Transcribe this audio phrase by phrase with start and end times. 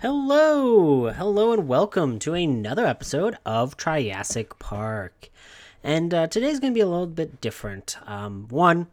[0.00, 5.30] Hello, hello, and welcome to another episode of Triassic Park.
[5.82, 7.96] And uh, today's going to be a little bit different.
[8.06, 8.88] Um, one,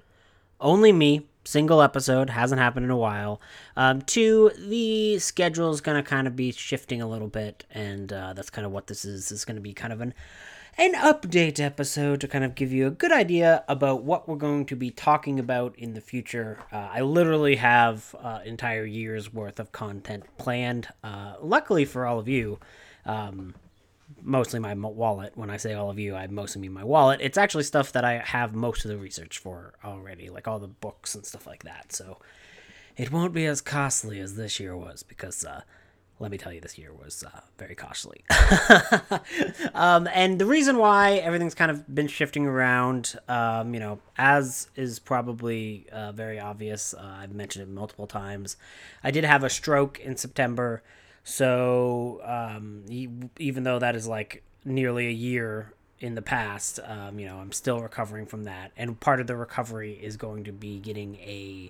[0.61, 3.41] only me, single episode, hasn't happened in a while.
[3.75, 8.13] Um, two, the schedule is going to kind of be shifting a little bit, and
[8.13, 9.29] uh, that's kind of what this is.
[9.29, 10.13] Is going to be kind of an
[10.77, 14.65] an update episode to kind of give you a good idea about what we're going
[14.65, 16.59] to be talking about in the future.
[16.71, 20.87] Uh, I literally have uh, entire year's worth of content planned.
[21.03, 22.59] Uh, luckily for all of you,
[23.05, 23.53] um,
[24.21, 25.33] mostly my wallet.
[25.35, 27.19] When I say all of you, I mostly mean my wallet.
[27.21, 30.67] It's actually stuff that I have most of the research for already, like all the
[30.67, 31.93] books and stuff like that.
[31.93, 32.17] So
[32.97, 35.61] it won't be as costly as this year was because uh,
[36.23, 38.23] let me tell you, this year was uh, very costly.
[39.73, 44.69] um, and the reason why everything's kind of been shifting around, um, you know, as
[44.77, 48.55] is probably uh, very obvious, uh, I've mentioned it multiple times.
[49.03, 50.81] I did have a stroke in September.
[51.25, 57.27] So um, even though that is like nearly a year in the past, um, you
[57.27, 58.71] know, I'm still recovering from that.
[58.77, 61.69] And part of the recovery is going to be getting a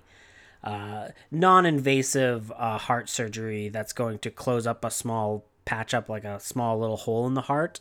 [0.64, 6.24] uh, non-invasive uh, heart surgery that's going to close up a small patch up like
[6.24, 7.80] a small little hole in the heart.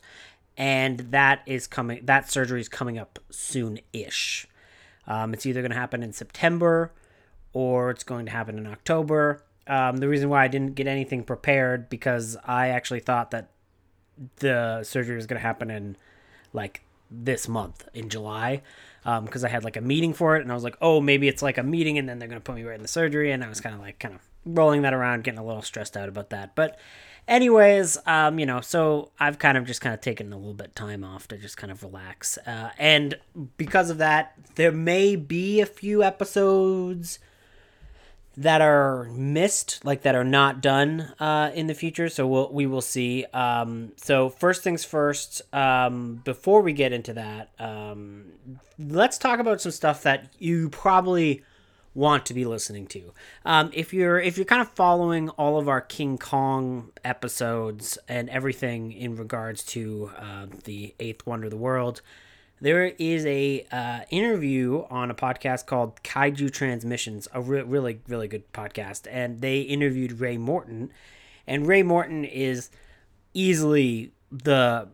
[0.58, 4.48] And that is coming that surgery is coming up soon-ish.
[5.08, 6.92] Um, it's either going to happen in september
[7.54, 9.44] or it's going to happen in october.
[9.66, 13.50] Um, the reason why i didn't get anything prepared because i actually thought that
[14.38, 15.96] the surgery was going to happen in
[16.52, 18.62] like this month in july
[19.04, 21.28] because um, I had like a meeting for it, and I was like, oh, maybe
[21.28, 23.44] it's like a meeting, and then they're gonna put me right in the surgery, and
[23.44, 26.10] I was kind of like kind of rolling that around, getting a little stressed out
[26.10, 26.56] about that.
[26.56, 26.80] But
[27.28, 30.76] anyways, um, you know, so I've kind of just kind of taken a little bit
[30.76, 33.18] time off to just kind of relax, uh, and
[33.58, 37.20] because of that, there may be a few episodes
[38.36, 42.10] that are missed, like that are not done uh, in the future.
[42.10, 43.26] So we'll we will see.
[43.34, 45.42] Um, so first things first.
[45.54, 48.26] Um, before we get into that, um,
[48.80, 51.44] let's talk about some stuff that you probably
[51.96, 53.14] want to be listening to.
[53.46, 58.30] Um, if you're if you're kind of following all of our King Kong episodes and
[58.30, 62.02] everything in regards to uh, the Eighth Wonder of the World
[62.64, 68.30] there is a uh, interview on a podcast called Kaiju Transmissions, a re- really really
[68.30, 70.90] good podcast, and they interviewed Ray Morton,
[71.46, 72.72] and Ray Morton is
[73.34, 74.88] easily the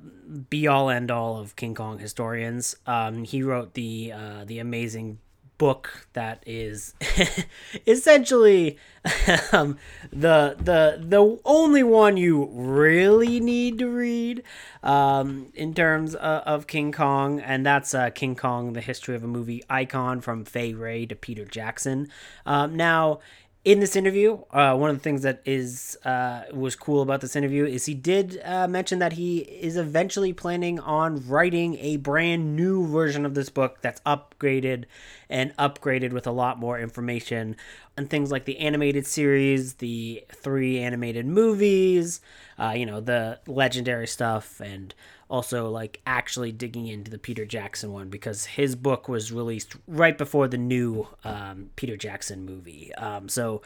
[0.49, 2.75] be all end all of King Kong historians.
[2.87, 5.19] Um, he wrote the uh, the amazing
[5.59, 6.95] book that is
[7.85, 8.79] essentially
[9.51, 9.77] um,
[10.11, 14.41] the the the only one you really need to read
[14.81, 19.23] um, in terms of, of, King Kong, and that's uh, King Kong: The History of
[19.23, 22.09] a Movie Icon from Fay Wray to Peter Jackson.
[22.45, 23.19] Um, now,
[23.65, 27.35] in this interview, uh, one of the things that is uh, was cool about this
[27.35, 32.55] interview is he did uh, mention that he is eventually planning on writing a brand
[32.55, 34.85] new version of this book that's upgraded
[35.29, 37.55] and upgraded with a lot more information
[37.95, 42.21] and things like the animated series, the three animated movies,
[42.57, 44.95] uh, you know, the legendary stuff, and
[45.29, 50.17] also like actually digging into the Peter Jackson one because his book was released right
[50.17, 52.93] before the new um, Peter Jackson movie.
[52.95, 53.61] Um, so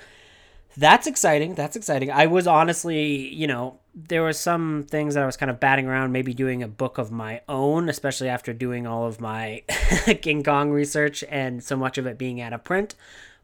[0.78, 1.56] that's exciting.
[1.56, 2.12] That's exciting.
[2.12, 5.88] I was honestly, you know, there were some things that I was kind of batting
[5.88, 9.64] around, maybe doing a book of my own, especially after doing all of my
[10.22, 12.96] King Kong research and so much of it being out of print.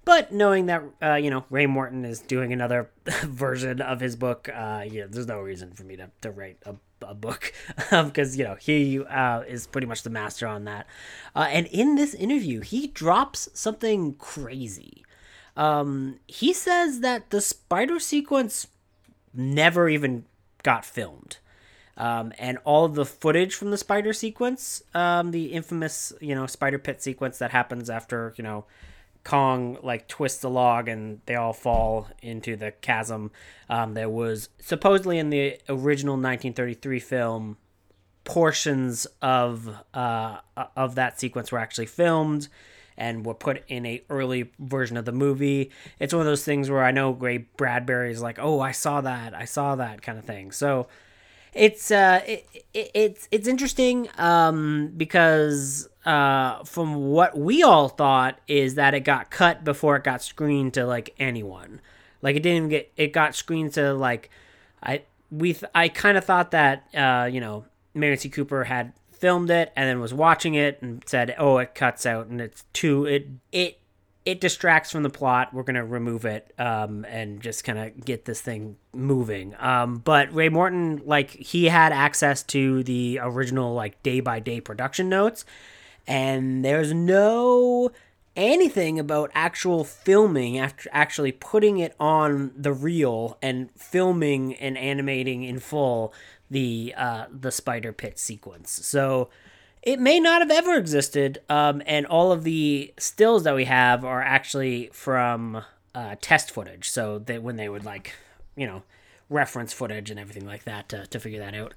[0.06, 2.90] But knowing that, uh, you know, Ray Morton is doing another
[3.24, 6.76] version of his book, uh, yeah, there's no reason for me to, to write a
[7.02, 7.54] a book
[7.90, 10.88] because you know he uh, is pretty much the master on that.
[11.36, 15.04] Uh, and in this interview, he drops something crazy.
[15.60, 18.68] Um, he says that the spider sequence
[19.34, 20.24] never even
[20.64, 21.38] got filmed.
[21.98, 26.80] Um, and all the footage from the spider sequence, um, the infamous, you know, spider
[26.80, 28.64] pit sequence that happens after, you know,
[29.26, 33.30] Kong like twists the log and they all fall into the chasm.
[33.70, 37.58] Um, there was supposedly in the original 1933 film
[38.24, 40.38] portions of uh,
[40.78, 42.48] of that sequence were actually filmed
[43.00, 45.72] and were put in a early version of the movie.
[45.98, 49.02] It's one of those things where I know Ray Bradbury is like, "Oh, I saw
[49.02, 49.34] that.
[49.34, 50.52] I saw that." kind of thing.
[50.52, 50.88] So
[51.54, 58.40] it's uh it, it, it's it's interesting um because uh from what we all thought
[58.48, 61.82] is that it got cut before it got screened to like anyone
[62.22, 64.30] like it didn't get it got screened to like
[64.84, 65.02] i
[65.32, 67.66] we th- i kind of thought that uh you know
[67.96, 71.76] Merian C Cooper had filmed it and then was watching it and said oh it
[71.76, 73.80] cuts out and it's too it it
[74.26, 75.54] it distracts from the plot.
[75.54, 79.56] We're gonna remove it um, and just kind of get this thing moving.
[79.58, 84.62] Um, but Ray Morton, like he had access to the original like day by day
[84.62, 85.46] production notes,
[86.06, 87.92] and there's no
[88.36, 95.44] anything about actual filming after actually putting it on the reel and filming and animating
[95.44, 96.14] in full
[96.50, 98.86] the uh, the spider pit sequence.
[98.86, 99.30] So
[99.82, 104.04] it may not have ever existed, um, and all of the stills that we have
[104.04, 105.64] are actually from
[105.96, 106.90] uh, test footage.
[106.90, 108.16] So that when they would like,
[108.56, 108.84] you know,
[109.30, 111.74] reference footage and everything like that to, to figure that out.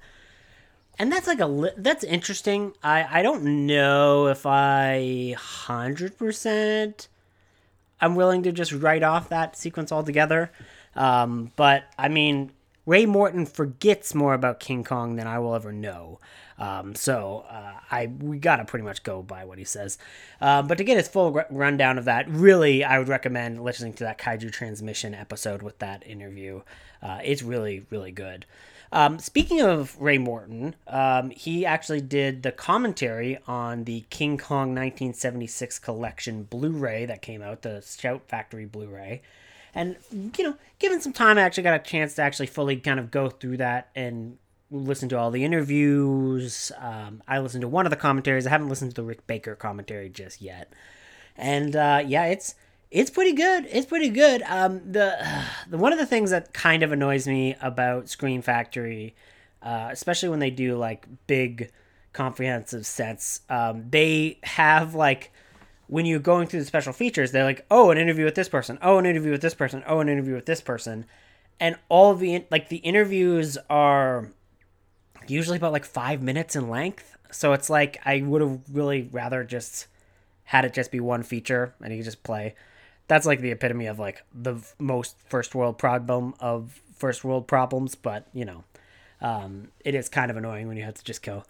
[0.99, 2.73] And that's like a li- that's interesting.
[2.83, 7.07] I I don't know if I hundred percent
[8.03, 10.51] I'm willing to just write off that sequence altogether.
[10.93, 12.51] Um, but I mean,
[12.85, 16.19] Ray Morton forgets more about King Kong than I will ever know.
[16.57, 19.97] Um, so uh, I we gotta pretty much go by what he says.
[20.41, 23.93] Uh, but to get his full r- rundown of that, really, I would recommend listening
[23.93, 26.61] to that Kaiju Transmission episode with that interview.
[27.01, 28.45] Uh, it's really really good.
[28.91, 34.75] Um, speaking of Ray Morton, um, he actually did the commentary on the King Kong
[34.75, 39.23] 1976 collection Blu-ray that came out, the Shout Factory Blu-ray.
[39.75, 39.95] And
[40.37, 43.11] you know, given some time, I actually got a chance to actually fully kind of
[43.11, 44.37] go through that and
[44.69, 46.71] listen to all the interviews.
[46.77, 48.47] Um, I listened to one of the commentaries.
[48.47, 50.71] I haven't listened to the Rick Baker commentary just yet.
[51.35, 52.55] And uh, yeah, it's
[52.93, 53.67] it's pretty good.
[53.71, 54.43] It's pretty good.
[54.43, 55.17] Um, the,
[55.69, 59.15] the one of the things that kind of annoys me about Scream Factory,
[59.61, 61.71] uh, especially when they do like big,
[62.13, 65.32] comprehensive sets, um, they have like
[65.87, 68.77] when you're going through the special features, they're like, oh, an interview with this person,
[68.81, 71.05] oh, an interview with this person, oh, an interview with this person,
[71.59, 74.29] and all the like the interviews are
[75.27, 77.15] usually about like five minutes in length.
[77.31, 79.87] So it's like I would have really rather just
[80.45, 82.55] had it just be one feature and you could just play.
[83.07, 87.95] That's like the epitome of like the most first world problem of first world problems,
[87.95, 88.63] but you know,
[89.21, 91.43] um, it is kind of annoying when you have to just go,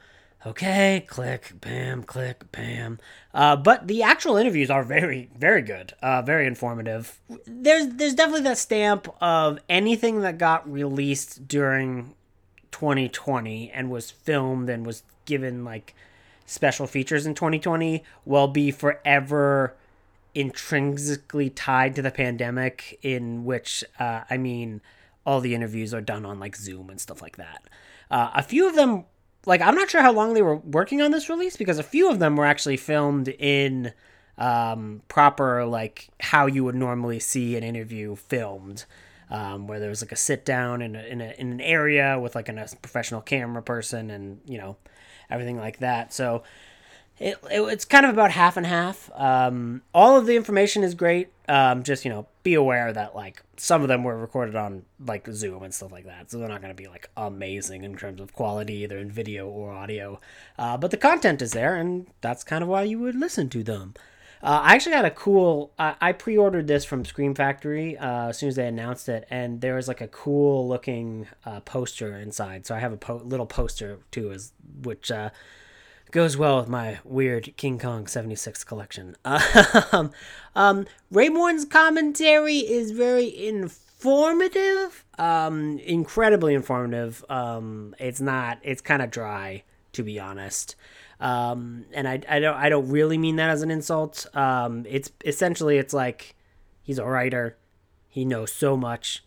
[0.46, 3.00] okay, click, bam, click, bam.
[3.34, 7.20] Uh, but the actual interviews are very, very good, uh, very informative.
[7.46, 12.16] There's there's definitely that stamp of anything that got released during
[12.72, 15.96] 2020 and was filmed and was given like
[16.46, 19.76] special features in 2020 will be forever
[20.36, 24.82] intrinsically tied to the pandemic in which uh, i mean
[25.26, 27.64] all the interviews are done on like zoom and stuff like that
[28.12, 29.06] uh, a few of them
[29.46, 32.10] like i'm not sure how long they were working on this release because a few
[32.10, 33.94] of them were actually filmed in
[34.36, 38.86] um, proper like how you would normally see an interview filmed
[39.30, 42.20] um, where there was like a sit down in, a, in, a, in an area
[42.20, 44.78] with like a professional camera person and you know
[45.30, 46.14] everything like that.
[46.14, 46.44] So
[47.20, 50.96] it, it, it's kind of about half and half um, all of the information is
[50.96, 54.84] great um, just you know be aware that like some of them were recorded on
[55.06, 57.96] like zoom and stuff like that so they're not going to be like amazing in
[57.96, 60.20] terms of quality either in video or audio
[60.58, 63.64] uh, but the content is there and that's kind of why you would listen to
[63.64, 63.94] them
[64.44, 65.72] uh, I actually got a cool.
[65.80, 69.62] Uh, I pre-ordered this from Scream Factory uh, as soon as they announced it, and
[69.62, 72.66] there was like a cool looking uh, poster inside.
[72.66, 74.52] So I have a po- little poster too, as
[74.82, 75.30] which uh,
[76.14, 79.18] goes well with my weird King Kong '76 collection.
[79.92, 80.12] um,
[80.56, 87.26] um, Ray Morton's commentary is very informative, um, incredibly informative.
[87.30, 88.60] Um, it's not.
[88.62, 90.76] It's kind of dry, to be honest.
[91.20, 94.28] Um, and I, I don't I don't really mean that as an insult.
[94.36, 96.36] Um, it's essentially it's like
[96.84, 97.58] he's a writer.
[98.08, 99.24] He knows so much.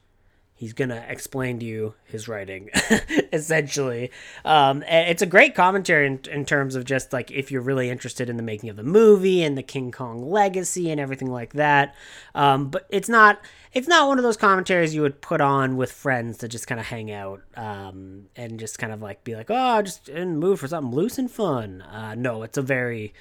[0.58, 2.70] He's gonna explain to you his writing,
[3.32, 4.10] essentially.
[4.42, 8.30] Um, it's a great commentary in, in terms of just like if you're really interested
[8.30, 11.94] in the making of the movie and the King Kong legacy and everything like that.
[12.34, 13.38] Um, but it's not
[13.74, 16.80] it's not one of those commentaries you would put on with friends to just kind
[16.80, 20.38] of hang out um, and just kind of like be like, oh, just in the
[20.38, 21.82] mood for something loose and fun.
[21.82, 23.12] Uh, no, it's a very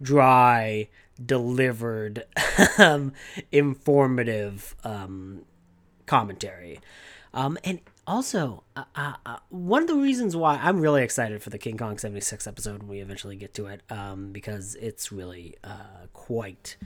[0.00, 0.88] dry,
[1.24, 2.24] delivered,
[2.78, 3.12] um,
[3.50, 5.42] informative um,
[6.06, 6.80] commentary.
[7.34, 11.50] Um, and also, uh, uh, uh, one of the reasons why I'm really excited for
[11.50, 15.56] the King Kong 76 episode when we eventually get to it, um, because it's really
[15.62, 16.76] uh, quite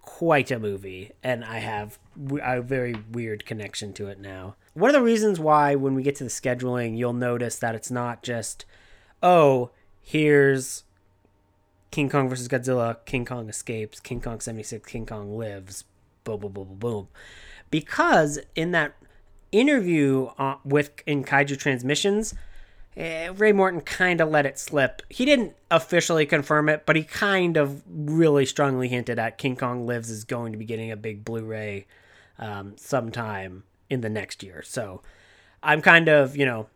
[0.00, 1.98] quite a movie, and I have
[2.42, 4.54] a very weird connection to it now.
[4.74, 7.90] One of the reasons why, when we get to the scheduling, you'll notice that it's
[7.90, 8.66] not just,
[9.22, 9.70] oh,
[10.02, 10.84] here's
[11.90, 15.84] King Kong versus Godzilla, King Kong escapes, King Kong 76, King Kong lives,
[16.24, 17.08] boom, boom, boom, boom, boom.
[17.74, 18.94] Because in that
[19.50, 22.32] interview uh, with in Kaiju Transmissions,
[22.96, 25.02] eh, Ray Morton kind of let it slip.
[25.08, 29.88] He didn't officially confirm it, but he kind of really strongly hinted at King Kong
[29.88, 31.88] Lives is going to be getting a big Blu-ray
[32.38, 34.62] um, sometime in the next year.
[34.62, 35.02] So
[35.60, 36.68] I'm kind of, you know,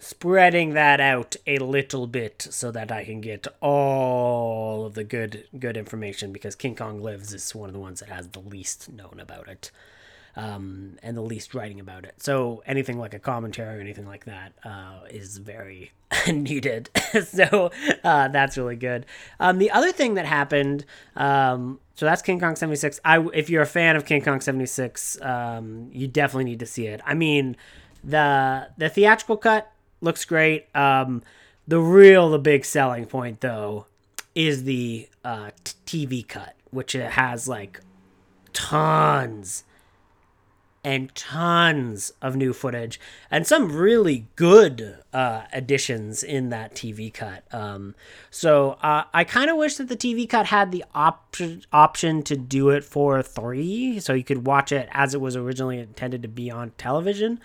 [0.00, 5.44] spreading that out a little bit so that I can get all of the good
[5.56, 8.90] good information because King Kong Lives is one of the ones that has the least
[8.90, 9.70] known about it.
[10.36, 12.14] Um, and the least writing about it.
[12.22, 15.90] So anything like a commentary or anything like that uh, is very
[16.32, 16.88] needed.
[17.24, 17.70] so
[18.04, 19.06] uh, that's really good.
[19.38, 20.84] Um, the other thing that happened,
[21.16, 23.00] um, so that's King Kong 76.
[23.04, 26.86] I, if you're a fan of King Kong 76, um, you definitely need to see
[26.86, 27.00] it.
[27.04, 27.56] I mean,
[28.02, 29.70] the the theatrical cut
[30.00, 30.74] looks great.
[30.74, 31.22] Um,
[31.68, 33.86] the real, the big selling point though,
[34.34, 37.80] is the uh, t- TV cut, which it has like
[38.52, 39.64] tons
[40.82, 42.98] and tons of new footage
[43.30, 47.44] and some really good uh, additions in that TV cut.
[47.52, 47.94] Um,
[48.30, 52.36] so uh, I kind of wish that the TV cut had the option option to
[52.36, 56.28] do it for three, so you could watch it as it was originally intended to
[56.28, 57.40] be on television.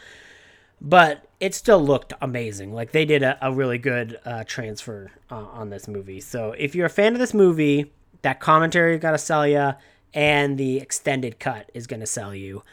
[0.79, 2.73] But it still looked amazing.
[2.73, 6.21] Like they did a, a really good uh, transfer uh, on this movie.
[6.21, 9.73] So if you're a fan of this movie, that commentary got to sell you,
[10.13, 12.63] and the extended cut is going to sell you.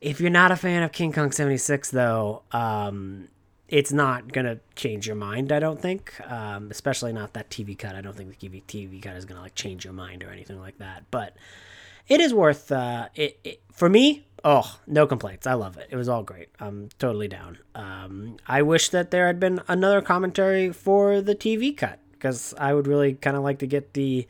[0.00, 3.28] If you're not a fan of King Kong 76, though, um,
[3.68, 6.14] it's not going to change your mind, I don't think.
[6.30, 7.94] Um, especially not that TV cut.
[7.94, 10.30] I don't think the TV, TV cut is going to like change your mind or
[10.30, 11.04] anything like that.
[11.10, 11.36] But
[12.08, 14.26] it is worth uh, it, it for me.
[14.42, 15.46] Oh, no complaints.
[15.46, 15.88] I love it.
[15.90, 16.48] It was all great.
[16.58, 17.58] I'm totally down.
[17.74, 22.72] Um, I wish that there had been another commentary for the TV cut because I
[22.74, 24.26] would really kind of like to get the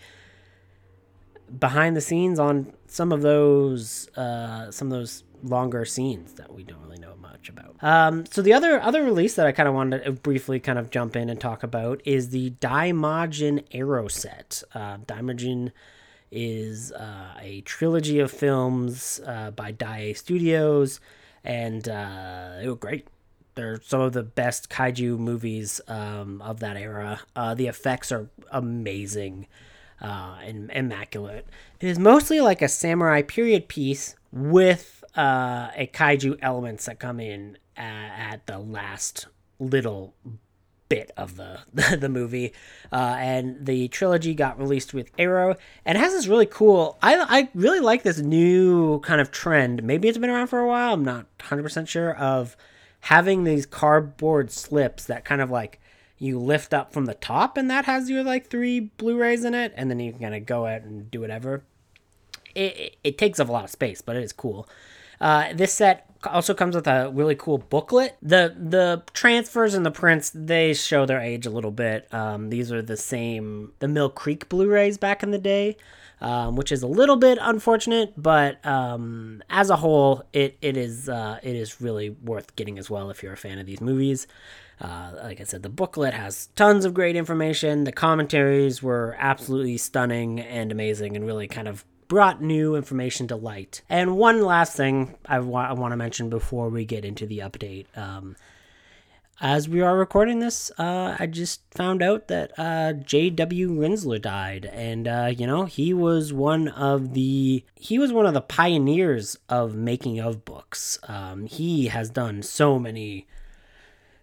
[1.58, 6.62] behind the scenes on some of those uh, some of those longer scenes that we
[6.62, 7.76] don't really know much about.
[7.82, 10.90] Um, so the other other release that I kind of wanted to briefly kind of
[10.90, 14.62] jump in and talk about is the Daimajin Arrow set.
[14.74, 15.72] Uh, Daimajin
[16.30, 21.00] is uh, a trilogy of films uh, by Daiei Studios,
[21.44, 23.08] and uh, they were great.
[23.56, 27.20] They're some of the best kaiju movies um, of that era.
[27.34, 29.48] Uh, the effects are amazing
[30.00, 31.46] uh, and immaculate.
[31.80, 37.20] It is mostly like a samurai period piece with uh, a kaiju elements that come
[37.20, 39.26] in uh, at the last
[39.58, 40.14] little
[40.90, 41.60] bit of the
[41.96, 42.52] the movie,
[42.92, 46.98] uh, and the trilogy got released with Arrow, and it has this really cool.
[47.02, 49.82] I I really like this new kind of trend.
[49.82, 50.92] Maybe it's been around for a while.
[50.92, 52.56] I'm not 100 percent sure of
[53.04, 55.80] having these cardboard slips that kind of like
[56.18, 59.72] you lift up from the top, and that has your like three Blu-rays in it,
[59.74, 61.64] and then you can kind of go out and do whatever.
[62.54, 64.68] It, it, it takes up a lot of space, but it is cool.
[65.20, 68.16] Uh, this set also comes with a really cool booklet.
[68.22, 72.12] The the transfers and the prints they show their age a little bit.
[72.12, 75.76] Um, these are the same the Mill Creek Blu-rays back in the day.
[76.22, 81.08] Um, which is a little bit unfortunate, but um, as a whole, it it is
[81.08, 84.26] uh, it is really worth getting as well if you're a fan of these movies.
[84.82, 87.84] Uh, like I said, the booklet has tons of great information.
[87.84, 93.36] The commentaries were absolutely stunning and amazing, and really kind of brought new information to
[93.36, 93.82] light.
[93.88, 97.38] And one last thing I, wa- I want to mention before we get into the
[97.38, 97.86] update.
[97.96, 98.34] Um,
[99.40, 103.70] as we are recording this, uh, I just found out that uh, J.W.
[103.70, 108.34] Rinzler died, and uh, you know he was one of the he was one of
[108.34, 110.98] the pioneers of making of books.
[111.04, 113.28] Um, he has done so many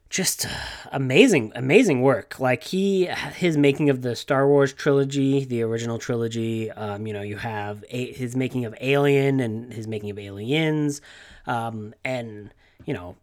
[0.09, 0.49] just uh,
[0.91, 2.39] amazing amazing work.
[2.39, 7.21] Like he his making of the star wars trilogy the original trilogy um, you know
[7.21, 11.01] you have a, his making of alien and his making of aliens
[11.45, 12.53] um, and
[12.85, 13.15] you know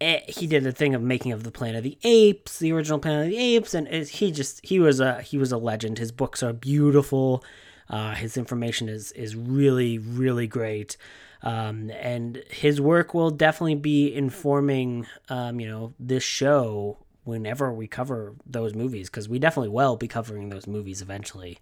[0.00, 2.98] eh, he did the thing of making of the planet of the apes the original
[2.98, 5.98] planet of the apes and he just he was a he was a legend.
[5.98, 7.44] His books are beautiful.
[7.88, 10.96] Uh, his information is is really really great
[11.42, 17.86] um, and his work will definitely be informing, um, you know, this show whenever we
[17.86, 21.58] cover those movies because we definitely will be covering those movies eventually.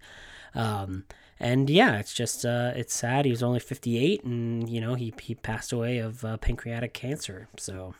[0.53, 1.05] Um,
[1.39, 3.25] and yeah, it's just uh, it's sad.
[3.25, 7.47] He was only 58, and you know he he passed away of uh, pancreatic cancer.
[7.57, 7.95] So.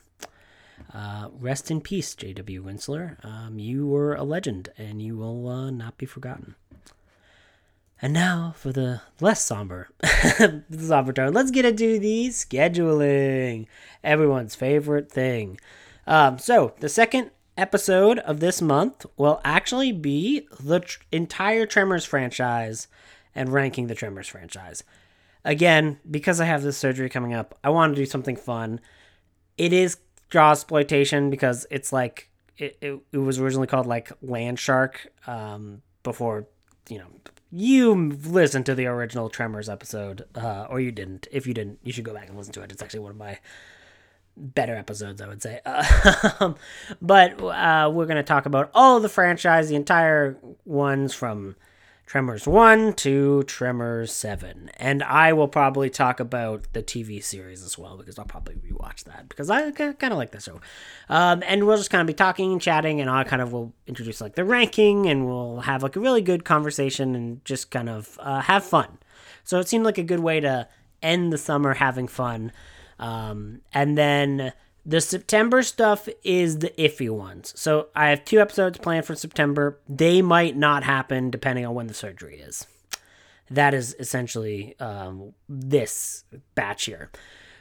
[0.95, 2.63] Uh, rest in peace, J.W.
[2.63, 3.23] Rinzler.
[3.23, 6.55] Um, you were a legend, and you will uh, not be forgotten.
[8.01, 9.89] And now for the less somber,
[10.71, 11.33] somber tone.
[11.33, 13.67] Let's get into the scheduling,
[14.03, 15.59] everyone's favorite thing.
[16.07, 22.05] Um, so the second episode of this month will actually be the tr- entire Tremors
[22.05, 22.87] franchise
[23.35, 24.83] and ranking the Tremors franchise.
[25.45, 28.79] Again, because I have this surgery coming up, I want to do something fun.
[29.57, 29.97] It is
[30.31, 35.81] jaw exploitation because it's like it, it, it was originally called like Land Shark um,
[36.03, 36.47] before
[36.89, 37.07] you know
[37.51, 41.27] you listened to the original Tremors episode, uh, or you didn't.
[41.31, 42.71] If you didn't, you should go back and listen to it.
[42.71, 43.39] It's actually one of my
[44.37, 45.59] better episodes, I would say.
[45.65, 46.53] Uh,
[47.01, 51.55] but uh, we're going to talk about all the franchise, the entire ones from
[52.11, 54.69] Tremors 1 to Tremors 7.
[54.75, 59.05] And I will probably talk about the TV series as well because I'll probably rewatch
[59.05, 60.59] that because I kind of like the show.
[61.07, 63.71] Um, and we'll just kind of be talking and chatting, and I kind of will
[63.87, 67.87] introduce like the ranking and we'll have like a really good conversation and just kind
[67.87, 68.97] of uh, have fun.
[69.45, 70.67] So it seemed like a good way to
[71.01, 72.51] end the summer having fun.
[72.99, 74.51] Um, and then
[74.85, 77.53] the September stuff is the iffy ones.
[77.55, 79.79] So I have two episodes planned for September.
[79.87, 82.65] They might not happen depending on when the surgery is.
[83.49, 86.23] That is essentially um, this
[86.55, 87.11] batch here.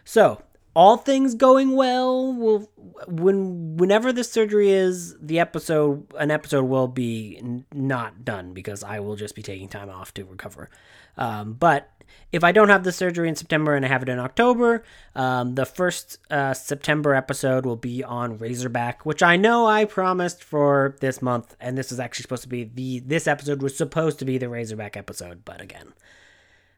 [0.05, 0.43] So
[0.75, 2.71] all things going well, will
[3.07, 8.85] when whenever the surgery is, the episode an episode will be n- not done because
[8.85, 10.71] I will just be taking time off to recover.
[11.17, 11.91] Um, but
[12.33, 14.85] if I don't have the surgery in September and I have it in October,
[15.15, 20.45] um, the first uh, September episode will be on Razorback, which I know I promised
[20.45, 24.19] for this month, and this is actually supposed to be the this episode was supposed
[24.21, 25.95] to be the Razorback episode, but again,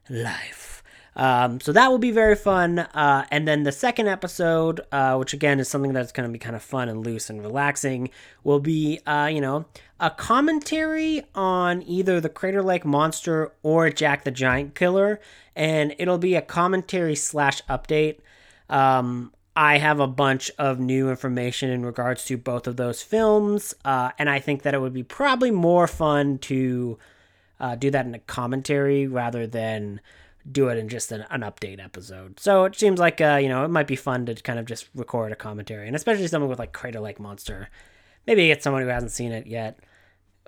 [0.09, 0.82] life.
[1.15, 2.79] Um, so that will be very fun.
[2.79, 6.39] Uh, and then the second episode, uh, which again is something that's going to be
[6.39, 8.09] kind of fun and loose and relaxing,
[8.43, 9.65] will be, uh, you know,
[9.99, 15.19] a commentary on either the Crater Lake Monster or Jack the Giant Killer.
[15.55, 18.19] And it'll be a commentary slash update.
[18.69, 23.75] Um, I have a bunch of new information in regards to both of those films.
[23.85, 26.97] Uh, and I think that it would be probably more fun to
[27.59, 30.01] uh, do that in a commentary rather than
[30.49, 32.39] do it in just an, an update episode.
[32.39, 34.89] So it seems like uh, you know it might be fun to kind of just
[34.95, 37.69] record a commentary, and especially someone with like Crater Lake Monster.
[38.25, 39.79] Maybe get someone who hasn't seen it yet,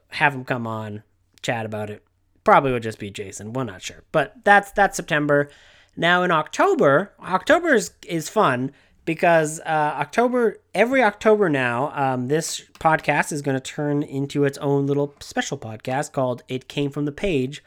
[0.10, 1.04] have them come on,
[1.42, 2.04] chat about it.
[2.44, 3.54] Probably would just be Jason.
[3.54, 5.50] We're not sure, but that's that's September.
[5.98, 8.72] Now in October, October is, is fun
[9.06, 14.58] because uh, October every October now, um, this podcast is going to turn into its
[14.58, 17.64] own little special podcast called "It Came from the Page."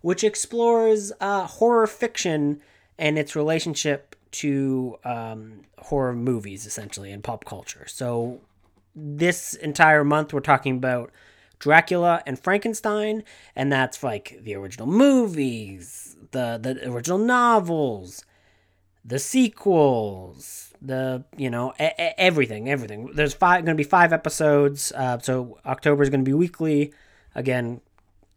[0.00, 2.60] Which explores uh, horror fiction
[2.98, 7.86] and its relationship to um, horror movies, essentially, and pop culture.
[7.86, 8.40] So,
[8.94, 11.12] this entire month, we're talking about
[11.58, 13.24] Dracula and Frankenstein,
[13.56, 18.24] and that's like the original movies, the the original novels,
[19.04, 23.10] the sequels, the you know everything, everything.
[23.14, 24.92] There's five going to be five episodes.
[24.92, 26.92] Uh, so October is going to be weekly.
[27.34, 27.80] Again,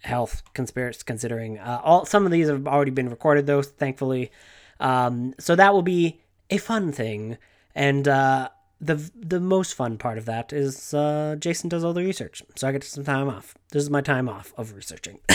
[0.01, 4.31] health conspiracy considering uh, all some of these have already been recorded though thankfully.
[4.79, 7.37] Um, so that will be a fun thing.
[7.75, 12.03] And uh, the the most fun part of that is uh, Jason does all the
[12.03, 12.41] research.
[12.55, 13.55] So I get some time off.
[13.71, 15.19] This is my time off of researching.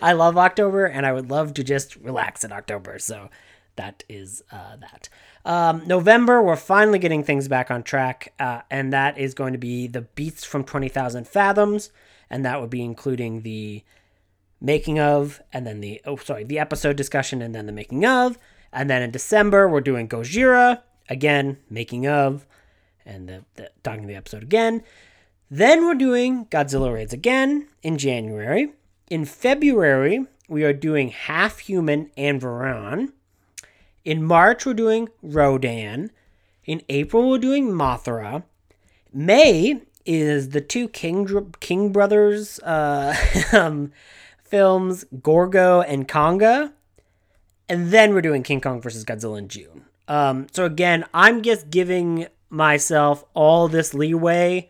[0.00, 2.98] I love October and I would love to just relax in October.
[2.98, 3.30] So
[3.76, 5.08] that is uh, that.
[5.44, 9.58] Um, November we're finally getting things back on track uh, and that is going to
[9.58, 11.90] be the beast from 20,000 fathoms
[12.32, 13.84] and that would be including the
[14.60, 18.38] making of, and then the oh sorry, the episode discussion, and then the making of,
[18.72, 22.46] and then in December we're doing Gojira again, making of,
[23.04, 24.82] and the, the talking the episode again.
[25.50, 28.72] Then we're doing Godzilla raids again in January.
[29.10, 33.12] In February we are doing Half Human and Varan.
[34.06, 36.10] In March we're doing Rodan.
[36.64, 38.44] In April we're doing Mothra.
[39.12, 43.14] May is the two King King brothers uh,
[43.52, 43.92] um,
[44.42, 46.72] films, Gorgo and Konga,
[47.68, 49.86] and then we're doing King Kong versus Godzilla in June.
[50.08, 54.68] Um, so again, I'm just giving myself all this leeway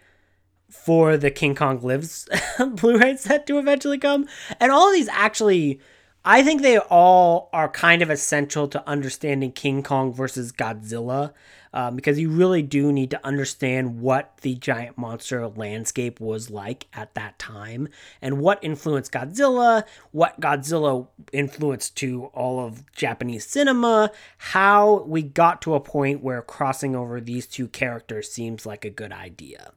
[0.69, 4.27] for the King Kong Lives Blu-ray set to eventually come,
[4.61, 5.81] and all these actually.
[6.25, 11.33] I think they all are kind of essential to understanding King Kong versus Godzilla
[11.73, 16.87] um, because you really do need to understand what the giant monster landscape was like
[16.93, 17.89] at that time
[18.21, 25.63] and what influenced Godzilla, what Godzilla influenced to all of Japanese cinema, how we got
[25.63, 29.73] to a point where crossing over these two characters seems like a good idea.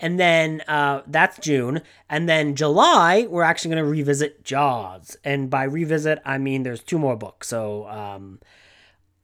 [0.00, 1.82] And then uh, that's June.
[2.08, 5.16] And then July, we're actually going to revisit Jaws.
[5.24, 7.48] And by revisit, I mean there's two more books.
[7.48, 8.40] So um,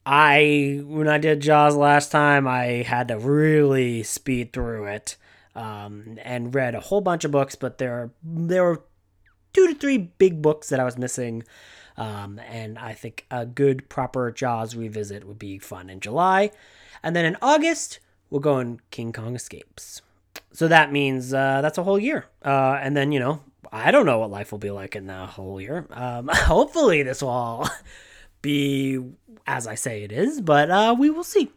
[0.07, 5.17] I when I did Jaws last time, I had to really speed through it
[5.57, 8.85] um, and read a whole bunch of books, but there are, there were
[9.53, 11.43] two to three big books that I was missing.
[11.97, 16.51] Um, and I think a good proper Jaws revisit would be fun in July.
[17.03, 20.03] And then in August, we'll go in King Kong Escapes.
[20.53, 22.27] so that means uh, that's a whole year.
[22.45, 23.41] Uh, and then, you know,
[23.73, 25.87] I don't know what life will be like in the whole year.
[25.91, 27.71] Um, hopefully, this will all
[28.47, 29.01] be
[29.47, 31.51] as I say it is, but uh, we will see.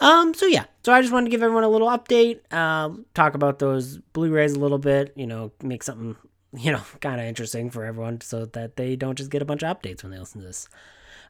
[0.00, 3.34] Um, so yeah, so I just wanted to give everyone a little update, uh, talk
[3.34, 6.16] about those Blu-rays a little bit, you know, make something,
[6.56, 9.62] you know, kind of interesting for everyone so that they don't just get a bunch
[9.62, 10.68] of updates when they listen to this.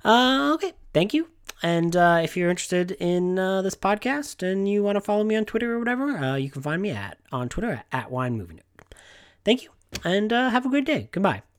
[0.04, 1.28] Uh, okay, thank you.
[1.62, 5.36] And uh, if you're interested in uh, this podcast and you want to follow me
[5.36, 8.36] on Twitter or whatever, uh, you can find me at on Twitter at, at Wine
[8.36, 8.96] Movie Nerd.
[9.44, 9.70] Thank you,
[10.04, 11.08] and uh, have a great day.
[11.12, 11.42] Goodbye.